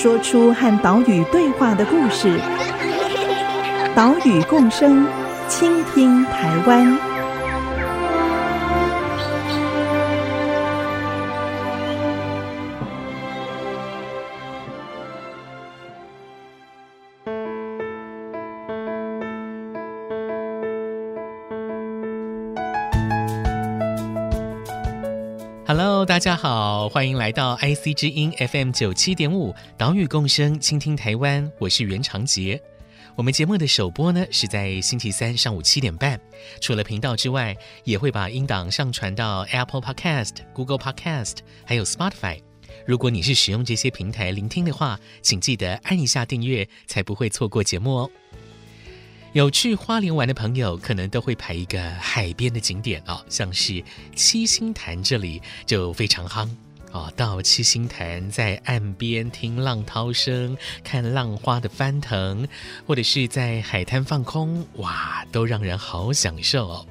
[0.00, 2.38] 说出和岛屿对话的故事。
[3.96, 5.04] 岛屿共生，
[5.48, 7.07] 倾听台湾。
[25.68, 31.52] Hello，大家好，欢迎来到 IC 之音 FM 九七点五，岛屿共生，倾听台湾。
[31.58, 32.58] 我是袁长杰。
[33.14, 36.18] 我们节目的首播呢，是在星期三上午七点半。
[36.62, 42.40] 除了频道之外，也会把音档上传到 Apple Podcast、Google Podcast，还有 Spotify。
[42.86, 48.10] 如果你是使用这些平台聆听的话，请记得按一下订阅，才不会错过节目哦。
[49.32, 53.82] 有去花莲玩的朋友，可能都会排一个海边的景点哦，像是
[54.14, 56.48] 七星潭这里就非常夯。
[56.90, 62.48] 哦，到七星潭，在岸边听浪涛声，看浪花的翻腾，
[62.86, 66.86] 或者是在海滩放空，哇，都让人好享受哦。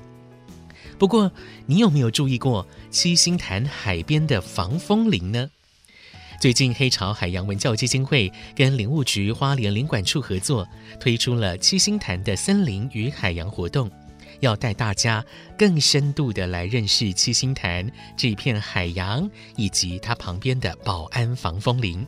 [1.00, 1.32] 不过，
[1.66, 5.50] 你有没有注意过七星潭海边的防风林呢？
[6.40, 10.68] 最近，黑潮海洋文教基金会跟林务局花莲林管处合作，
[11.00, 13.90] 推出了七星潭的森林与海洋活动。
[14.40, 15.26] 要带大家
[15.58, 22.06] 更深度的来认识七星潭这片海洋，以及它旁边的保安防风林。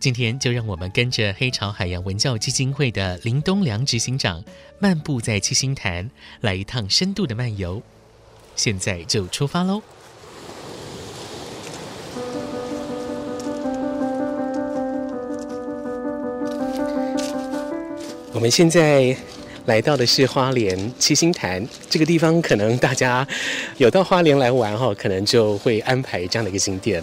[0.00, 4.42] 今天就让我们跟着黑潮海洋文教基金会的林东良执行长，
[4.78, 7.82] 漫步在七星潭，来一趟深度的漫游。
[8.56, 9.82] 现在就出发喽！
[18.32, 19.16] 我们现在。
[19.66, 23.24] 来到的是花莲七星潭这个地方，可能大家
[23.76, 27.00] 有到花莲来玩哈，可能就会安排这样的一个景点，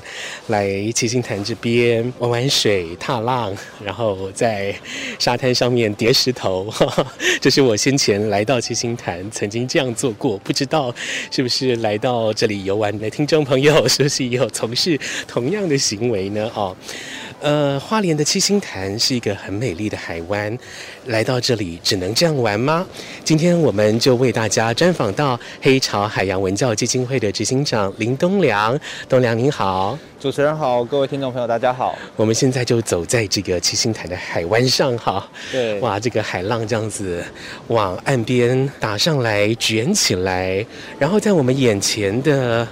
[0.47, 4.75] 来七星潭这边玩玩水、踏浪，然后在
[5.17, 6.69] 沙滩上面叠石头。
[7.39, 10.93] 这是我先前来到七星潭曾经这样做过，不知道
[11.31, 16.51] 是不是来到这里游玩的听众朋友，是不是也有从事同样的行为呢？
[16.53, 16.75] 哦。
[17.41, 20.57] 呃，花莲的七星潭是一个很美丽的海湾，
[21.05, 22.85] 来到这里只能这样玩吗？
[23.23, 28.77] 今天我们就为大家专访到黑潮海洋文教基金会的执行长林东良。
[29.07, 31.97] 东良您好，主持人好，各位听众朋友大家好。
[32.17, 37.23] 我们现在就走在这个七星潭的海湾上哈，对，哇，这个海浪这样子
[37.67, 40.65] 往岸边打上来，卷起来，
[40.99, 42.67] 然后在我们眼前的。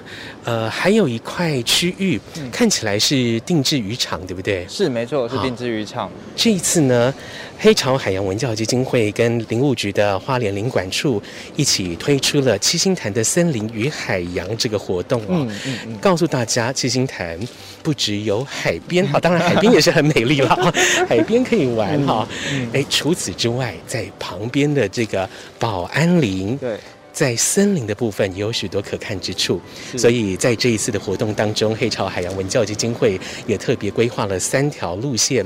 [0.47, 4.65] 呃，还有一块区域，嗯、看起来是定制渔场，对不对？
[4.69, 6.09] 是，没错，是定制渔场。
[6.37, 7.13] 这一次呢，
[7.59, 11.21] 黑潮海洋文教基金会跟林务局的花莲林管处
[11.57, 15.27] 一起推出了七星潭的森林与海洋这个活动哦。
[15.45, 17.37] 嗯嗯嗯、告诉大家，七星潭
[17.83, 20.73] 不只有海边 哈，当然海边也是很美丽了，
[21.09, 22.25] 海边可以玩哈。
[22.71, 25.29] 哎、除此之外，在旁边的这个
[25.59, 26.79] 保安林，对。
[27.17, 29.59] 在森林的部分也有许多可看之处，
[29.97, 35.44] 所以在这一次的活动当中，黑潮海洋文教基金会也特别规划了三条路线。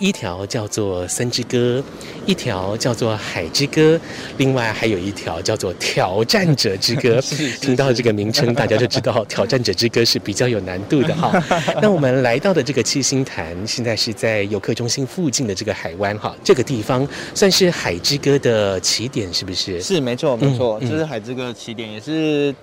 [0.00, 1.80] 一条叫做森之歌，
[2.24, 4.00] 一条叫做海之歌，
[4.38, 7.20] 另外还有一条叫做挑战者之歌。
[7.60, 11.30] 听到这个名称，大家就知道挑战者之歌是比较有难度的哈。
[11.82, 19.82] 那我们来到的这个七星潭，现在是在游客中心附近的这个海湾哈，这个地方算是海之歌的起点，是不是？
[19.82, 22.54] 是，没错，没错，嗯、这是海之歌的起点，也是。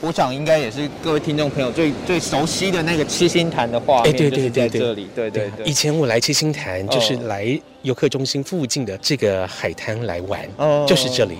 [0.00, 5.08] 我想应该也是各位听众朋友最最熟悉的那个七星潭的画面，就是在这里。
[5.14, 5.66] 对对对。
[5.66, 11.34] 以前我来七星潭就是来游客中心附近的这个海滩来玩，哦，就是这里，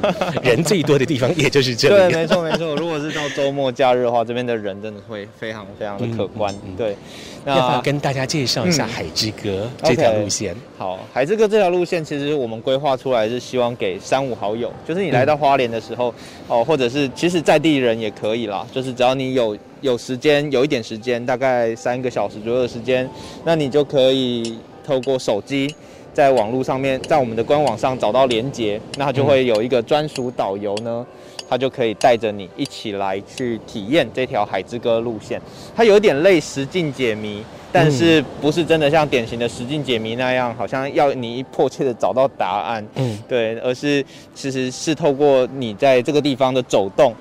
[0.42, 1.94] 人最多的地方也就是这里。
[2.10, 2.74] 对，没错没错。
[2.76, 6.54] 如果是到周末假日的话，这边的人真的会非常非常的可观。
[6.74, 6.96] 对，
[7.44, 10.56] 那跟大家介绍一下海之歌这条路线。
[10.78, 16.14] 好，海之歌这条路线其实我们规划出来是希望给三五好友，就是你来到花莲的时候，
[16.48, 18.06] 哦，或者是其实在地人也。
[18.06, 23.10] 也可以啦，就是只要你有有时间，有一点时间，大概三个小时左右的时间，
[23.44, 24.56] 那你就可以
[24.86, 25.74] 透过手机，
[26.16, 31.06] 在网络上面，在我们的官网上找到连接，那就会有一个专属导游呢，
[31.46, 35.38] 他就可以带着你一起来去体验这条海之歌路线。
[35.76, 37.44] 它有点类实境解谜。
[37.70, 42.82] 但是不是真的像典型的实境解谜那样，好像要你迫切的找到答案。
[42.94, 44.02] 嗯，对，而是
[44.34, 47.12] 其实是透过你在这个地方的走动。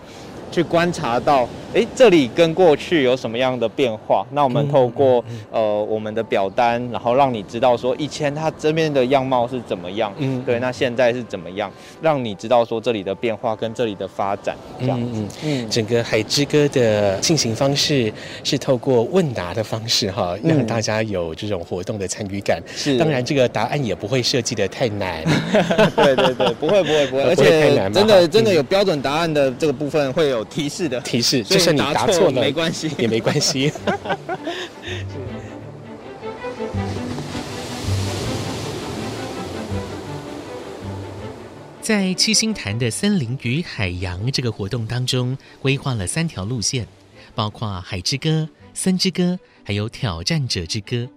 [0.51, 4.25] 去观察到，哎，这里跟过去有什么样的变化？
[4.31, 11.69] 那我们透过、嗯、呃我们的表单，然后让你知道说以前它这边的样貌是怎么样，嗯，对，那现在是怎么样？
[12.01, 15.21] 让你知道说这里的变化跟这里的发展，这样子。
[15.43, 15.69] 嗯嗯。
[15.69, 18.11] 整个海之歌的进行方式
[18.43, 22.61] 是透过问答的方式哈，让大家有这种活动的参与感。
[22.73, 22.97] 是。
[22.97, 25.21] 当然，这个答案也不会设计的太难。
[25.97, 30.34] 对对对，不会不会不会， 而且真的真的有标准答案的这个部分会有。
[30.43, 33.71] 提示的提示，就算你答错了没关系， 也没关系。
[41.81, 46.87] 在七星潭的森林与海洋这个活动当中，规划了三条路线，
[47.35, 51.07] 包括海之歌、森之歌，还有挑战者之歌。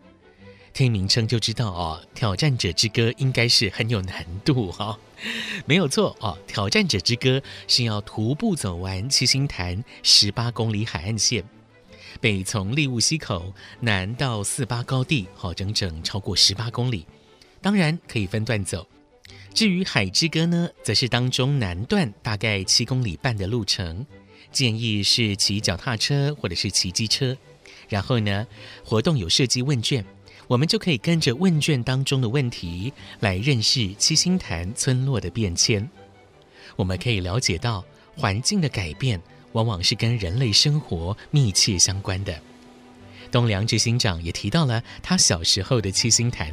[0.75, 4.99] 听名称就知道哦，挑战者之歌应该是很有难度哈、哦，
[5.67, 6.39] 没有错哦。
[6.47, 11.45] 挑战者之歌是要徒步走完七星潭十八公里海岸线，
[12.21, 17.07] 北从立雾溪口，南到四八高地，好、哦，整整超过十八公里。
[17.61, 18.87] 当然可以分段走。
[19.53, 24.07] 至于海之歌呢，则是当中南段大概七公里半的路程，
[24.53, 27.37] 建议是骑脚踏车或者是骑机车。
[27.89, 28.47] 然后呢，
[28.85, 30.05] 活动有设计问卷。
[30.49, 35.89] 我们就可以跟着问卷当中的问题来认识七星潭村落的变迁。
[36.75, 37.85] 我们可以了解到，
[38.17, 39.21] 环境的改变
[39.53, 42.41] 往往是跟人类生活密切相关的。
[43.31, 46.51] 东梁执行长也提到了他小时候的七星潭。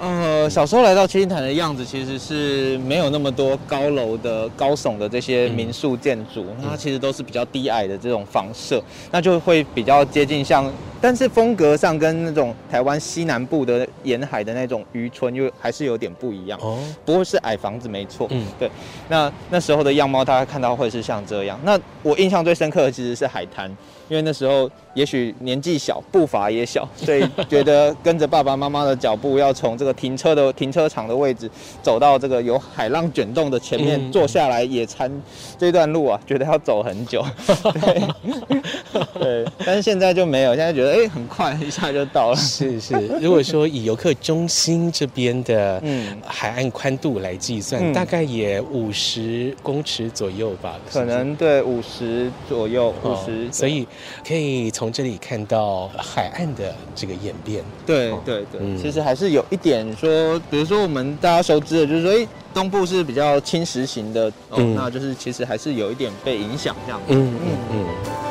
[0.00, 16.78] 呃，小时候来到七星潭的样子，其实是没有那么多高楼的高耸的这些民宿建筑，嗯、它其实都是比较低矮的这种房舍，那就会比较接近像，但是风格上跟那种台湾西南部的沿海的那种渔村又还是有点不一样哦。
[17.04, 18.70] 不过是矮房子没错，嗯，对。
[19.10, 21.60] 那那时候的样貌，大家看到会是像这样。
[21.62, 23.70] 那我印象最深刻的其实是海滩。
[24.08, 31.48] 因为那时候也许年纪小，步伐也小， 所以觉得跟着爸爸妈妈的脚步，要从这个停车的停车场的位置
[31.82, 35.10] 走到这个有海浪卷动的前面坐下来野餐
[35.56, 37.24] 这段路啊，觉得要走很久。
[37.80, 38.02] 对，
[39.20, 42.36] 对，但是现在就没有，现在觉得哎，很快一下就到了。
[42.36, 45.82] 是是，如果说以游客中心这边的
[46.26, 50.76] 海岸宽度来计算，嗯、大概也五十公尺左右吧？
[50.90, 53.86] 可能对，五十左右，五十、哦，所以。
[54.26, 57.62] 可以从这里看到海岸的这个演变。
[57.84, 67.08] 对对对，嗯、其实还是有一点说，比如说我们大家熟知的，就是说，哎，东部是比较侵蚀型的，哦，嗯、那就是其实还是有一点被影响这样子。
[67.10, 68.29] 嗯嗯嗯。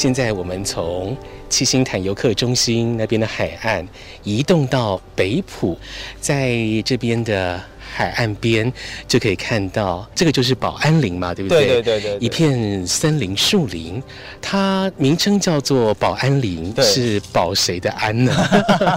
[0.00, 1.14] 现在我们从
[1.50, 3.86] 七星潭游客中心那边的海岸
[4.24, 5.78] 移动到北埔，
[6.18, 6.56] 在
[6.86, 8.72] 这边的海岸边
[9.06, 11.66] 就可以看到，这个就是保安林嘛，对不对？
[11.66, 14.02] 对对对对，一片森林树林，
[14.40, 18.34] 它名称叫做保安林，是保谁的安呢？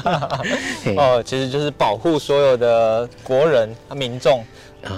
[0.95, 4.41] 哦，其实就是保护所有的国人、民众。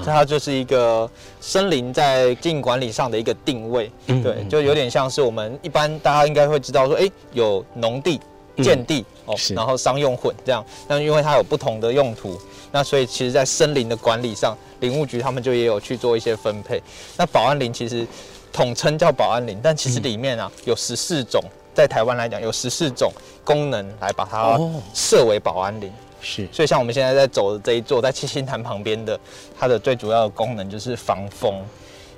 [0.05, 1.09] 它就是一个
[1.39, 8.19] 森林在经营管理上的一个定位，对，就有点像是我们一般大家应该会知道说，哎，有农地、
[8.57, 12.39] 建地哦，然后商用混这样，那因为它有不同的用途，
[12.71, 16.81] 那所以其实在森林的管理上，林务局他们就也有去做一些分配。
[17.17, 18.07] 那保安林其实
[18.51, 21.41] 统称叫保安林，但其实里面啊有十四种，
[21.73, 23.11] 在台湾来讲有十四种
[23.43, 24.59] 功能来把它
[24.93, 25.91] 设为保安林。
[26.27, 29.17] 是，所以像我们现在在走的这一座，在七星潭旁边的，
[29.55, 31.53] 它的最主要的功能就是防风，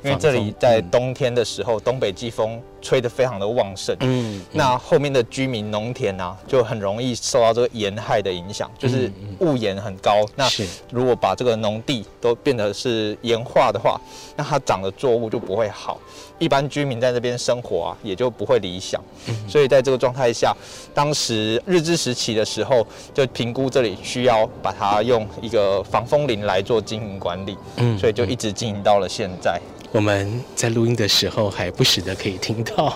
[0.03, 10.47] 因为这里在冬天的时候，东北季风吹得非常的旺盛，嗯，那后面的居民农田啊，就很容易受到这个盐害的影响，就是雾盐很高，那
[10.91, 13.99] 如果把这个农地都变得是盐化的话，
[14.35, 15.99] 那它长的作物就不会好。
[16.39, 19.03] 一般居民在这边生活啊，也就不会理想。
[19.49, 20.55] 所以在这个状态下，
[20.93, 27.57] 当时日治时期的时候，就评估这里需要把它用一个防风林来做经营管理。
[27.77, 29.59] 嗯，所以就一直经营到了现在。
[29.91, 32.93] 我们在录音的时候，还不时的可以听到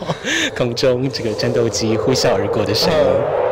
[0.55, 3.50] 空中这个战斗机呼啸而过的声音。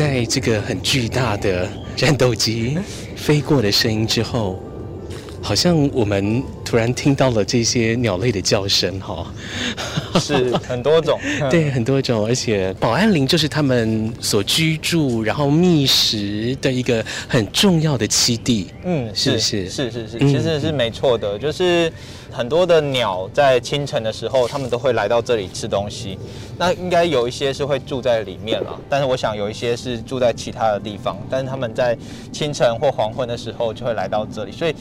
[0.00, 2.78] 在这个很巨大的战斗机
[3.16, 4.58] 飞过的声音之后，
[5.42, 9.30] 好像我们突然听到了这些鸟类的叫声，哈，
[10.18, 11.20] 是很多种，
[11.52, 19.68] 对，很多种，而且保安林就是他们所居住，然后觅食的一个很重要的栖地，嗯，是是？
[19.68, 21.92] 是是是，其实是没错的，就是。
[22.32, 26.18] 很多的鸟在清晨的时候，它们都会来到这里吃东西。
[26.56, 31.16] 那应该有一些是会住在里面了，但是我想有一些是住在其他的地方。
[31.30, 31.96] 但是它们在
[32.32, 34.74] 清晨或黄昏的时候就会来到这里，所以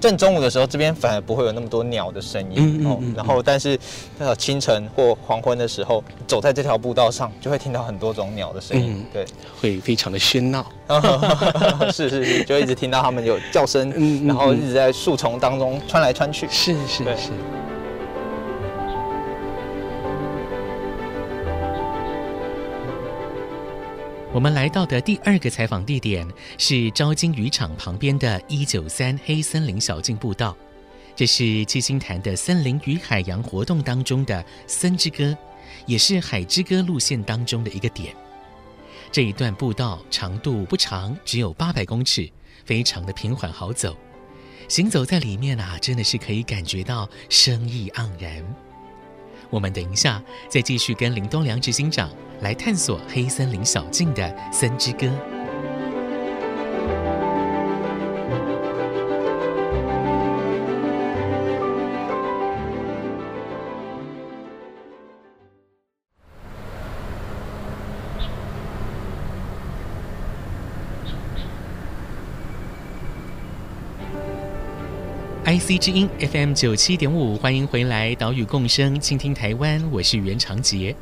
[0.00, 2.98] 正中午的时候，这边反而不会有那么多鸟的声音哦。
[3.14, 3.78] 然后，但是
[4.18, 9.04] 呃清晨或黄昏的时候，走在这条步道上，就会听到很多种鸟的声音。
[9.12, 9.26] 对，
[9.60, 10.66] 会非常的喧闹。
[11.92, 13.90] 是是是，就一直听到它们有叫声，
[14.26, 16.46] 然后一直在树丛当中穿来穿去。
[16.50, 17.04] 是是。
[17.04, 17.32] 是是是，
[24.32, 26.26] 我们来到的第二个采访地点
[26.56, 30.56] 是昭金渔场旁边的一九三黑森林小径步道，
[31.14, 35.36] 这是七星潭的森林与海洋活动当中的森之歌，
[35.84, 38.16] 也是海之歌路线当中的一个点。
[39.12, 42.26] 这一段步道长度不长，只有八百公尺，
[42.64, 43.94] 非常的平缓好走。
[44.68, 48.42] 行走在里面啊，真的是可以感觉到生意盎然。
[49.48, 55.35] 我们等一下再继续跟林东良执行长来探索黑森林小径的森之歌。
[75.46, 80.92] IC 之音 FM 九七点五，欢迎回来，岛屿共生，倾听台湾，我是袁长杰。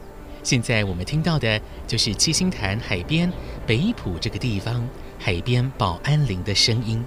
[0.43, 3.33] 现在我们听到的就是七星潭海边
[3.67, 4.87] 北埔这个地方
[5.19, 7.03] 海边宝安林的声音。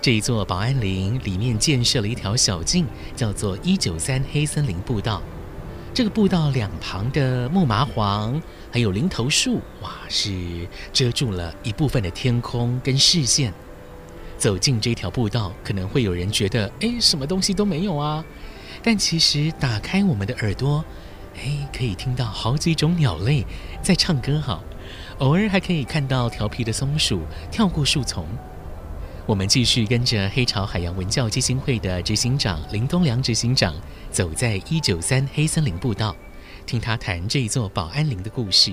[0.00, 5.22] 这一座宝安林里面建设了一条小径，叫做一九三黑森林步道。
[5.94, 13.54] 这个步道两旁的木麻黄还有林头树，哇，是遮住了一部分的天空跟视线。
[14.42, 18.24] 走进这条步道，可能会有人觉得，哎，什么东西都没有啊。
[18.82, 20.84] 但其实打开我们的耳朵，
[21.36, 23.46] 哎，可以听到好几种鸟类
[23.80, 24.60] 在唱歌哈。
[25.18, 27.22] 偶尔还可以看到调皮的松鼠
[27.52, 28.26] 跳过树丛。
[29.26, 33.72] 我们继续跟着黑潮海洋文教基金会的执行长林东良执行长，
[34.10, 36.16] 走在一九三黑森林步道，
[36.66, 38.72] 听他谈这一座保安林的故事。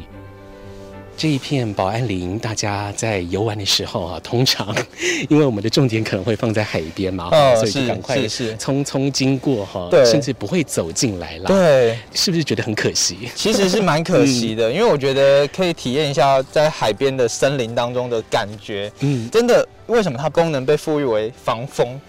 [1.19, 4.73] 这一片保安林，大家在游玩的时候啊，通常
[5.27, 11.43] 因为我们的重点可能会放在海边嘛，哦、所以就赶快匆匆经过哈，对，甚至不会走进来了。
[11.43, 13.29] 对，是不是觉得很可惜？
[13.35, 18.89] 其实是蛮可惜的， 嗯、因为我觉得可以体验一下在海边的森林当中的感觉。
[19.01, 21.99] 嗯，真的，为什么它功能被赋予为防风？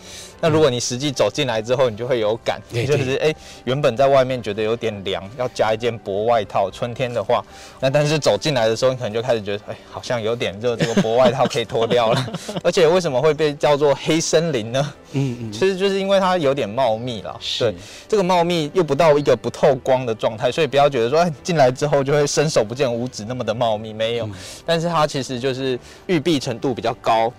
[0.41, 6.71] 那如果你实际走进来之后，你就会有感，也就是哎，原本在外面觉得有点凉，要加一件薄外套。
[6.71, 7.45] 春天的话，
[7.81, 12.27] 那但是走进来的时候，你可能就开始觉得，哎，好像有点热，这个薄外套可以脱掉了。
[12.65, 14.93] 而且为什么会被叫做黑森林呢？
[15.13, 17.39] 嗯嗯，其实就是因为它有点茂密了。
[17.59, 17.75] 对，
[18.09, 24.29] 这个茂密又不到一个不透光的状态，所以不要觉得说，哎，进来之后就会伸手不见五指那么的茂密，没有。
[24.65, 27.31] 但是它其实就是郁闭程度比较高。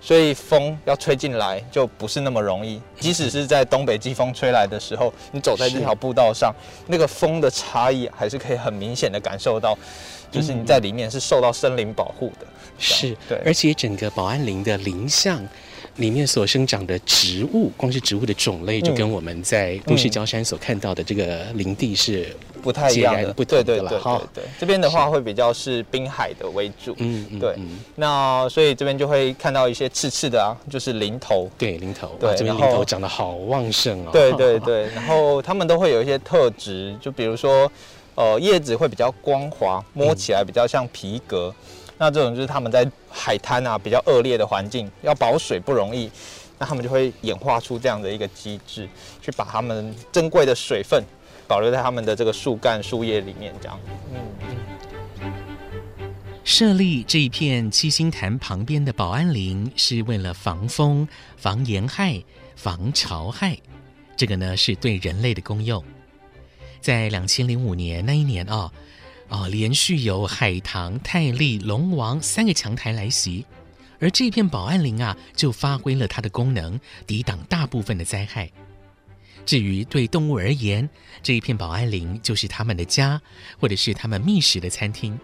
[0.00, 6.54] 所以风要吹进来就不是那么容易，即使是在东北季风吹来的时候，你走在这条步道上，
[6.86, 9.76] 那个风的差异还是可以很明显的感受到，
[10.30, 12.46] 就是你在里面是受到森林保护的。
[12.78, 15.38] 是，对，而且整个保安林的林相。
[16.00, 23.90] 里面所生长的植物，光是植物的种类，就跟我们在都市郊山所看到的这个林地是不太一样的，不同的了。
[23.90, 26.94] 对对对，对，这边的话会比较是滨海的为主。
[26.96, 27.54] 嗯嗯，对。
[27.96, 31.50] 那所以这边就会看到一些刺刺的啊，就是林头。
[31.58, 32.16] 对，林头。
[32.18, 34.08] 对，这边林头长得好旺盛哦。
[34.10, 37.70] 对对对， 然后它们都会有一些特质，就比如说，
[38.14, 41.54] 呃，叶子会比较光滑，摸起来比较像皮革。
[42.02, 46.10] 那这种就是他们在海滩啊比较恶劣的环境，要保水不容易，
[46.58, 48.88] 那他们就会演化出这样的一个机制，
[49.20, 51.04] 去把他们珍贵的水分
[51.46, 53.78] 保留在他们的这个树干、树叶里面，这样。
[54.14, 54.18] 嗯。
[56.42, 62.24] 设立这一片七星潭旁边的保安林，是为了防风、防盐害、
[62.56, 63.58] 防潮害，
[64.16, 65.84] 这个呢是对人类的功用。
[66.80, 68.72] 在两千零五年那一年哦。
[69.30, 73.46] 哦，连续有海棠、泰利、龙王三个强台来袭，
[74.00, 78.50] 而这片宝安林啊，就发挥了它的功能，抵挡大部分的灾害。
[79.46, 80.88] 至于对动物而言，
[81.22, 83.20] 这一片宝安林就是他们的家，
[83.58, 85.18] 或者是他们觅食的餐厅。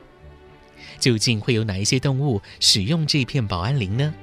[0.99, 4.15] 究竟会有哪一些动物使用这片保安林呢？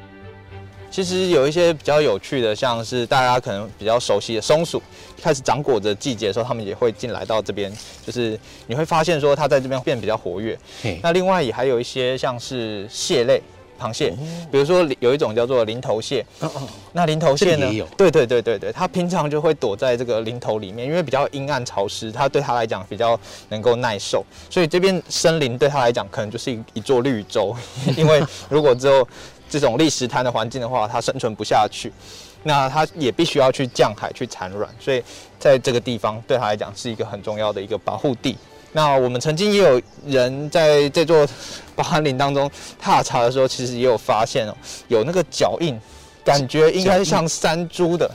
[0.94, 4.80] 其实有一些比较有趣的，像是大家可能比较熟悉的松鼠，
[5.20, 10.56] 开始长果子的季节的时候，它们也会进来到这边，就是你会发现说它在这边变比较活跃。
[11.02, 13.42] 那另外也还有一些像是蟹类。
[13.82, 14.12] 螃蟹，
[14.50, 16.62] 比如说有一种叫做林头蟹，哦哦，
[16.94, 17.68] 那林头蟹呢？
[17.98, 23.20] 对对对对对，它平常就会躲在这个林头里面，因为比较阴暗潮湿，它对它来讲比较
[23.50, 27.54] 能够耐受，所以这边森林对它来讲可能就是一一座绿洲，
[27.98, 29.06] 因为如果只有
[29.54, 31.94] 这种砾石滩的环境的话，它生存不下去，
[32.42, 35.04] 那它也必须要去降海去产卵，所以
[35.38, 38.36] 在这个地方对它来讲是一个很重要的一个保护地。
[38.72, 41.28] 那我们曾经也有人在这座
[41.76, 44.56] 保安林当中踏查的时候，其实也有发现哦，
[44.88, 45.80] 有那个脚印，
[46.26, 48.10] 感觉应该像山猪的，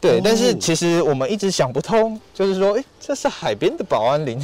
[0.00, 0.20] 对。
[0.24, 4.36] 但是其实我们一直想不通，就是说，诶，这是海边的保安林，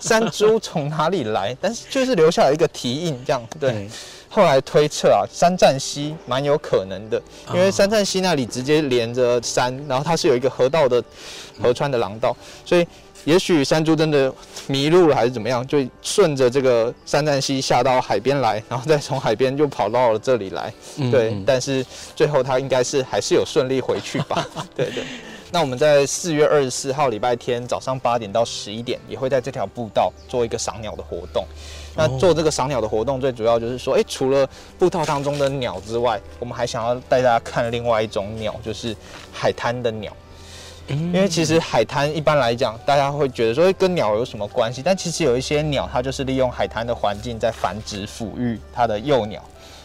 [0.00, 1.56] 山猪从哪里来？
[1.60, 3.88] 但是就是留下了一个蹄印，这样对。
[4.32, 7.20] 后来推测啊，三站溪蛮有可能的，
[7.52, 11.04] 因为三站溪那里直接连着山，然后它是有一个河道的
[11.62, 12.34] 河川的廊道，
[12.64, 12.86] 所以。
[13.24, 14.34] 也许山猪真的
[14.66, 20.74] 迷路了，还是怎么样，就顺着这个三站溪下到海边来，然后再从海边就跑到了这里来。
[21.08, 21.86] 对，嗯、但是
[22.16, 24.44] 最后它应该是还是有顺利回去吧。
[24.74, 25.04] 对对。
[25.52, 31.46] 那我们在四月二十四号礼拜天早上八点到十一点，也会在这条步道做一个赏鸟的活动。
[31.94, 38.96] 那做这个赏鸟的活动，最主要就是说，诶，除了步道当中的鸟之外，我们还想要带大家看另外一种鸟，就是
[39.32, 40.12] 海滩的鸟。
[40.88, 44.82] 因为其实海滩一般来讲，大家会觉得说跟鸟有什么关系？
[44.84, 49.42] 但其实有一些鸟，它就是利用海滩的环境在繁殖、抚育它的幼鸟。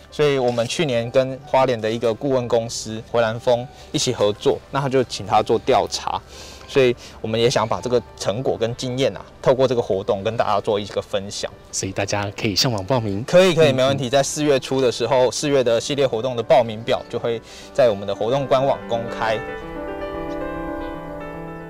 [0.09, 6.19] 所以我们去年跟花莲的一个顾问公司回蓝峰一起合作，那他就请他做调查。
[6.67, 11.51] 所以我们也想把这个成果跟经验啊，透过这个活动跟大家做一个分享。
[11.71, 14.09] 所以大家可以上网报名，可以可以没问题。
[14.09, 17.41] 在四月初的时候，四月的系列活动的报名表就会
[17.73, 19.39] 在我们的活动官网公开。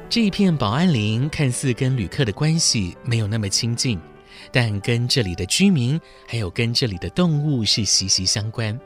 [0.09, 3.99] 这一片保安林看似跟旅客的关系没有那么亲近，
[4.51, 8.79] 但跟这里的居民还有跟这里的动物是息息相关。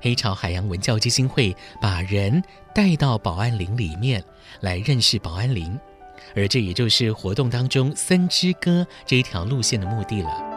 [0.00, 2.42] 黑潮海洋文教基金会把人
[2.74, 4.22] 带到保安林里面
[4.60, 5.78] 来认识保安林，
[6.34, 10.50] 而这也就是活动当中森之歌这一条路线的目的了。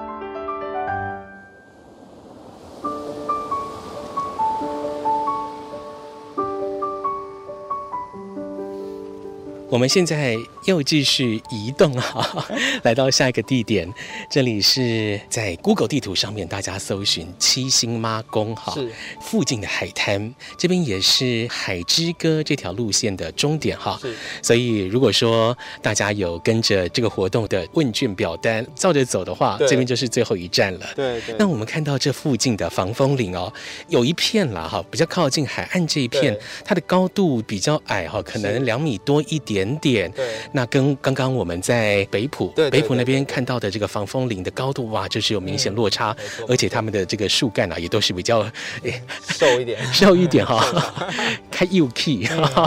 [9.70, 12.46] 我们现在又继续移动啊，
[12.84, 13.92] 来到下一个地点。
[14.30, 20.34] 这里是在 Google 地图上面，大家搜寻七星妈宫哈，是附近的海滩。
[20.58, 23.98] 这边也是海之歌这条路线的终点哈。
[24.02, 30.88] 是，所以如果说大家有跟着这个活动的问卷表单照着走的话，这边就是最后一站了。
[30.96, 31.36] 对对。
[31.40, 33.52] 那我们看到这附近的防风林哦，
[33.88, 39.58] 有一片啦哈，比较靠近海岸这一片，它的高度比较矮哈，可能两米多一点。
[39.58, 40.28] 点点，对，
[40.58, 46.18] 那跟刚刚我们在北埔，对，北埔那边看到的这个防风林的高度哇，就是有明显落差，
[46.48, 48.40] 而且他们的这个树干啊，也都是比较
[48.82, 50.60] 诶瘦一点， 瘦一点哈，
[51.52, 52.24] 开 U K，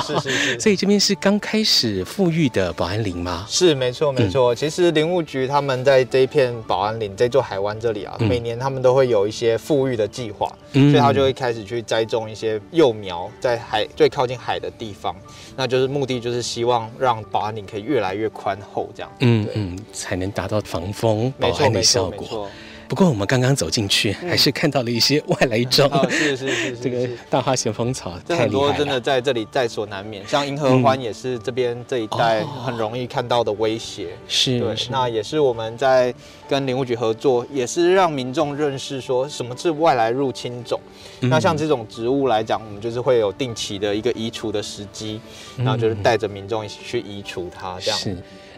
[0.07, 3.45] 是是是，所以这边是刚开始富裕的保安林吗？
[3.49, 4.55] 是，没错没错。
[4.55, 15.17] 其实林务局他们在这一片保安林这座海湾这里啊，每年他们都会有一些富裕的计划，所以他就会开始去栽种一些幼苗在海最靠近海的地方，
[15.57, 16.89] 那就是目的就是希望。
[17.01, 22.49] 让保安林可以越来越宽厚，这样，嗯嗯，才能达到防风保安的效果。
[22.91, 30.27] 不过我们刚刚走进去，还是看到了一些外来种，是是是， 这个大花咸丰草，很多真的在这里在所难免。
[30.27, 34.75] 像银河欢也是这边这一带很容易看到的威胁，是对。
[34.91, 36.13] 那也是我们在
[36.49, 40.81] 跟林务局合作，也是让民众认识说什么是外来入侵种。
[41.21, 45.21] 那像这种植物来讲，我们就是会有定期的一个移除的时机，
[45.57, 48.01] 然后就是带着民众一起去移除它，这样。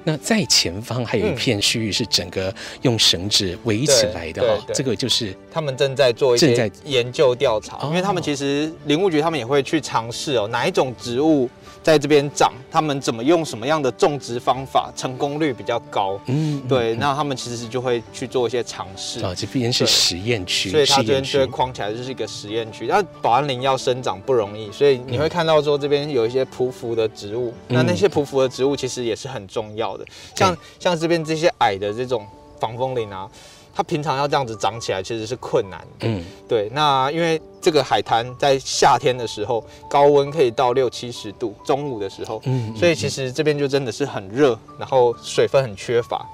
[0.05, 11.49] 那在前方还有一片区域是整个用绳子围起来的哈，这个就是他们正在做一些研究调查，因为他们其实林务局他们也会去尝试哦，哪一种植物。
[11.83, 16.17] 在这边长，他们怎么用什么样的种植方法，成功率比较高？
[16.27, 19.19] 嗯，对，那他们其实就会去做一些尝试。
[19.25, 22.87] 啊，这边是实验区，所以它这边就会框起来，就是一个实验区。
[22.87, 27.53] 那保安林要生长不容易，所以你会看到说这边有一些匍匐的植物。
[27.67, 32.27] 那那些匍匐的植物其实也是很重要的，像像这边这些矮的这种
[32.59, 33.29] 防风林啊，
[33.75, 36.09] 它平常要这样子长起来其实是困难的。
[36.09, 37.41] 嗯，对，那因为。
[37.63, 46.27] 这个海滩在夏天的时候高温可以到六七十度，中午的时候，嗯，所以其实这边就真的是很热，然后水分很缺乏，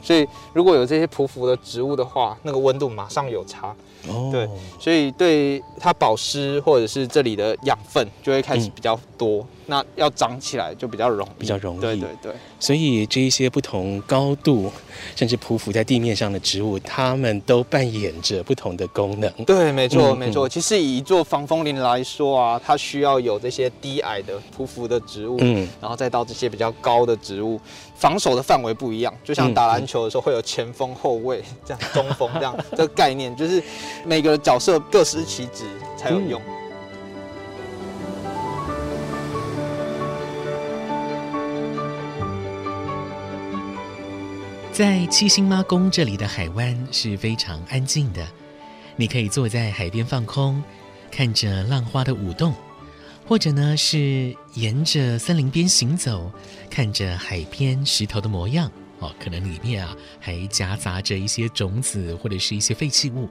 [0.00, 3.74] 所以如果有这些匍匐的植物的话，那个温度马上有差。
[4.06, 4.48] 哦，对，
[4.78, 11.80] 所以对它保湿或者是这里的养分就会开始比较多，嗯、那要长起来就比较容易，比较容易。
[11.80, 14.72] 对对对，所以这一些不同高度
[15.14, 19.30] 甚至匍匐在地面上的植物，它们都扮演着不同的功能。
[19.44, 20.48] 对，没错、嗯、没错。
[20.48, 27.60] 其实以一座防风林来说啊，它需要有这些低矮的匍匐的植物，嗯，然后再到这些比较高的植物，
[27.94, 29.12] 防守的范围不一样。
[29.24, 33.62] 就像打篮球的时候会有前锋、后卫这样，中锋这样，这个概念就是。
[34.04, 35.64] 每个角色各司其职
[35.96, 36.40] 才有用。
[44.76, 48.28] 在七星妈宫这里的海湾是非常安静的，
[48.94, 50.62] 你可以坐在海边放空，
[51.10, 52.54] 看着浪花的舞动，
[53.26, 56.30] 或者呢是沿着森林边行走，
[56.68, 63.30] 看着海边石头的模样哦，可能里面啊还夹杂着一些种子或者是一些废弃物。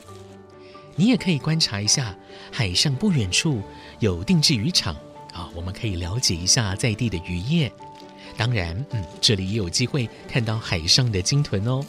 [0.95, 2.15] 你也可以观察一下
[2.51, 3.61] 海上不远处
[3.99, 4.95] 有定制渔场
[5.31, 7.71] 啊，我们可以了解一下在地的渔业。
[8.37, 11.83] 当然，嗯，这里也有机会看到海上的鲸豚哦。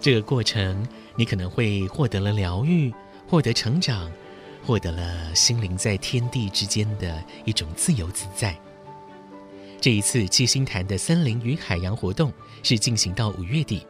[0.00, 2.92] 这个过程，你可能会获得了疗愈，
[3.28, 4.10] 获得成长，
[4.64, 8.58] 获得了心灵在天地之间的一种自由自在。
[9.80, 13.86] 这一次七星潭的森林与海洋活动是进行到五月底。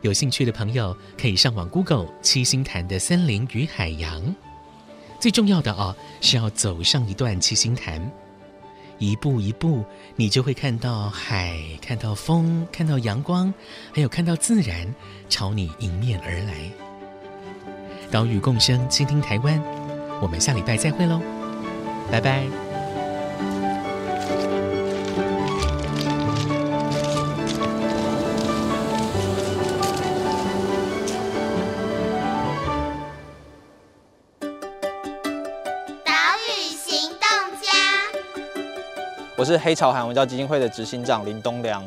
[0.00, 4.34] 有兴趣的朋友可以上网 Google 七星潭的森林与海洋。
[5.18, 8.10] 最重要的哦，是要走上一段七星潭，
[9.10, 9.84] 一步一步，
[10.16, 13.52] 你就会看到海，看到风，看到阳光，
[13.92, 14.92] 还有看到自然
[15.28, 16.54] 朝你迎面而来。
[18.10, 19.60] 岛屿共生，倾听台湾。
[20.20, 21.20] 我们下礼拜再会喽，
[22.10, 22.63] 拜拜。
[39.44, 41.84] 我是黑潮海文教基金会的执行长林东良，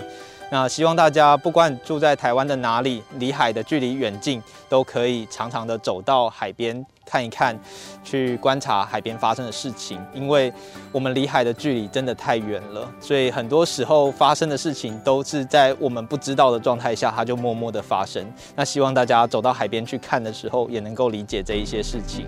[0.51, 4.39] 那希望大家不管住在台湾的哪里，离海的距离远近，
[4.69, 7.59] 都可以常常的走到海边看一看，
[8.03, 10.53] 去观察海边发生的事情，因为
[10.91, 18.23] 我们离海的距离真的太远了，所以很多时候发生的事情都是在我们不知道的状态下，它就默默的发生。
[18.55, 22.27] 那希望大家走到海边去看的时候，也能够理解这一些事情。